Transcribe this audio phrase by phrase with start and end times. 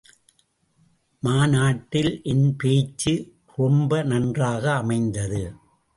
[1.23, 3.13] மாநாட்டில் என் பேச்சு
[3.55, 5.53] ரொம்ப நன்றாக அமைந்தது.